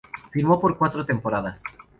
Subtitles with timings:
[0.31, 1.61] Firmo por cuatro temporadas.